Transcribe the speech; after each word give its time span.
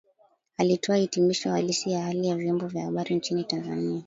alitoa 0.57 0.95
hitimisho 0.95 1.49
halisi 1.51 1.89
la 1.89 2.01
hali 2.01 2.27
ya 2.27 2.35
vyombo 2.35 2.67
vya 2.67 2.85
habari 2.85 3.15
nchini 3.15 3.43
Tanzania 3.43 3.99